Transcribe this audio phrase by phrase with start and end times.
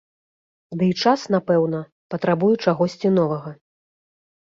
[0.79, 1.79] Дый час, напэўна,
[2.17, 3.57] патрабуе чагосьці новага.